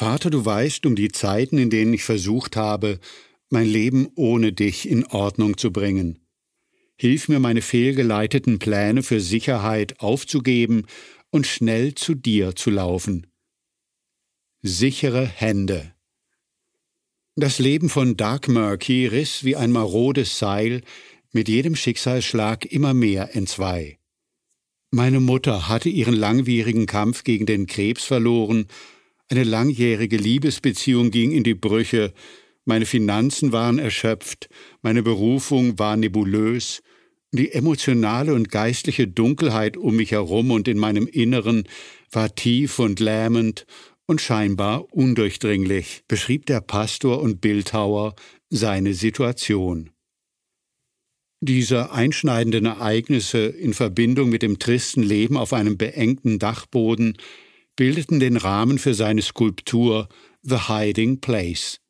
[0.00, 3.00] Vater, du weißt um die Zeiten, in denen ich versucht habe,
[3.50, 6.20] mein Leben ohne dich in Ordnung zu bringen.
[6.96, 10.86] Hilf mir, meine fehlgeleiteten Pläne für Sicherheit aufzugeben
[11.28, 13.26] und schnell zu dir zu laufen.
[14.62, 15.92] Sichere Hände.
[17.36, 20.80] Das Leben von Dark Murky riss wie ein marodes Seil
[21.32, 23.98] mit jedem Schicksalsschlag immer mehr entzwei.
[24.90, 28.66] Meine Mutter hatte ihren langwierigen Kampf gegen den Krebs verloren,
[29.30, 32.12] eine langjährige Liebesbeziehung ging in die Brüche,
[32.64, 34.48] meine Finanzen waren erschöpft,
[34.82, 36.82] meine Berufung war nebulös,
[37.32, 41.64] die emotionale und geistliche Dunkelheit um mich herum und in meinem Inneren
[42.10, 43.66] war tief und lähmend
[44.06, 48.16] und scheinbar undurchdringlich, beschrieb der Pastor und Bildhauer
[48.50, 49.90] seine Situation.
[51.40, 57.16] Diese einschneidenden Ereignisse in Verbindung mit dem tristen Leben auf einem beengten Dachboden
[57.80, 60.10] bildeten den Rahmen für seine Skulptur
[60.42, 61.80] The Hiding Place.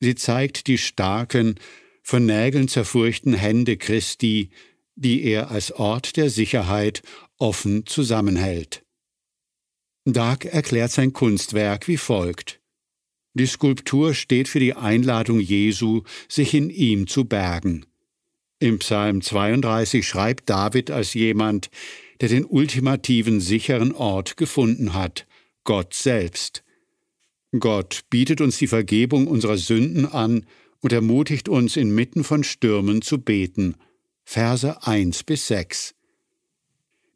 [0.00, 1.56] Sie zeigt die starken,
[2.02, 4.48] von Nägeln zerfurchten Hände Christi,
[4.94, 7.02] die er als Ort der Sicherheit
[7.36, 8.82] offen zusammenhält.
[10.06, 12.62] Dark erklärt sein Kunstwerk wie folgt.
[13.34, 16.00] Die Skulptur steht für die Einladung Jesu,
[16.30, 17.84] sich in ihm zu bergen.
[18.58, 21.68] Im Psalm 32 schreibt David als jemand,
[22.20, 25.26] der den ultimativen sicheren Ort gefunden hat,
[25.64, 26.62] Gott selbst.
[27.58, 30.46] Gott bietet uns die Vergebung unserer Sünden an
[30.80, 33.76] und ermutigt uns inmitten von Stürmen zu beten.
[34.24, 35.94] Verse 1 bis 6.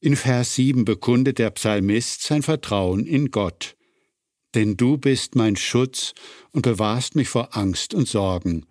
[0.01, 3.77] In Vers 7 bekundet der Psalmist sein Vertrauen in Gott.
[4.55, 6.15] Denn du bist mein Schutz
[6.53, 8.67] und bewahrst mich vor Angst und Sorgen.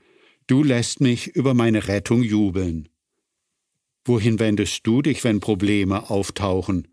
[0.47, 2.89] Du lässt mich über meine Rettung jubeln.
[4.09, 6.87] Wohin wendest du dich, wenn Probleme auftauchen?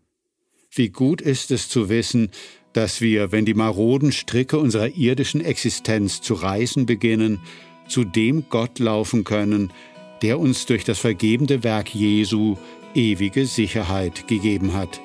[0.69, 2.29] Wie gut ist es zu wissen,
[2.73, 7.39] dass wir, wenn die maroden Stricke unserer irdischen Existenz zu reißen beginnen,
[7.87, 9.73] zu dem Gott laufen können,
[10.21, 12.55] der uns durch das vergebende Werk Jesu
[12.93, 15.01] ewige Sicherheit gegeben hat.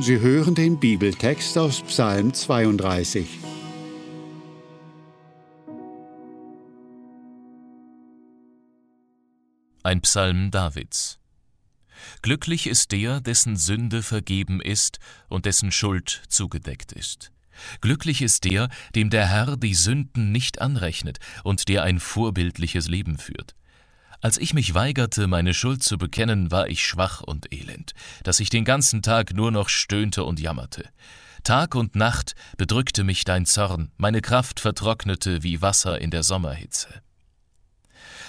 [0.00, 3.47] Sie hören den Bibeltext aus Psalm 32.
[9.88, 11.18] Ein Psalm Davids.
[12.20, 14.98] Glücklich ist der, dessen Sünde vergeben ist
[15.30, 17.32] und dessen Schuld zugedeckt ist.
[17.80, 23.16] Glücklich ist der, dem der Herr die Sünden nicht anrechnet und der ein vorbildliches Leben
[23.16, 23.54] führt.
[24.20, 27.94] Als ich mich weigerte, meine Schuld zu bekennen, war ich schwach und elend,
[28.24, 30.90] dass ich den ganzen Tag nur noch stöhnte und jammerte.
[31.44, 37.00] Tag und Nacht bedrückte mich dein Zorn, meine Kraft vertrocknete wie Wasser in der Sommerhitze.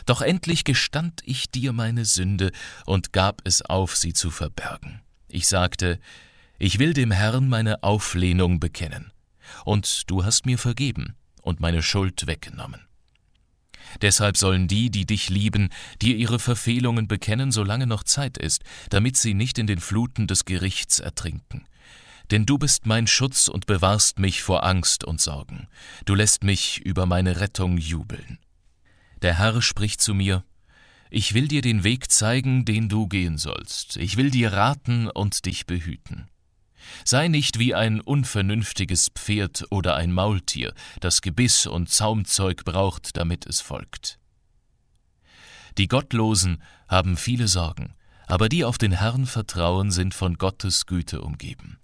[0.05, 2.51] Doch endlich gestand ich dir meine Sünde
[2.85, 5.01] und gab es auf, sie zu verbergen.
[5.27, 5.99] Ich sagte,
[6.57, 9.11] ich will dem Herrn meine Auflehnung bekennen.
[9.65, 12.81] Und du hast mir vergeben und meine Schuld weggenommen.
[14.01, 15.69] Deshalb sollen die, die dich lieben,
[16.01, 20.45] dir ihre Verfehlungen bekennen, solange noch Zeit ist, damit sie nicht in den Fluten des
[20.45, 21.65] Gerichts ertrinken.
[22.29, 25.67] Denn du bist mein Schutz und bewahrst mich vor Angst und Sorgen.
[26.05, 28.37] Du lässt mich über meine Rettung jubeln.
[29.21, 30.43] Der Herr spricht zu mir,
[31.09, 33.97] Ich will dir den Weg zeigen, den du gehen sollst.
[33.97, 36.29] Ich will dir raten und dich behüten.
[37.03, 43.45] Sei nicht wie ein unvernünftiges Pferd oder ein Maultier, das Gebiss und Zaumzeug braucht, damit
[43.45, 44.19] es folgt.
[45.77, 47.93] Die Gottlosen haben viele Sorgen,
[48.27, 51.79] aber die auf den Herrn vertrauen, sind von Gottes Güte umgeben.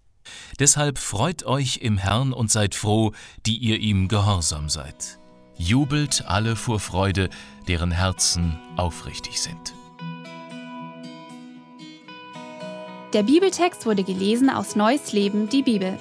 [0.59, 3.13] Deshalb freut euch im Herrn und seid froh,
[3.45, 5.19] die ihr ihm gehorsam seid.
[5.57, 7.29] Jubelt alle vor Freude,
[7.67, 9.73] deren Herzen aufrichtig sind.
[13.13, 15.97] Der Bibeltext wurde gelesen aus Neues Leben, die Bibel.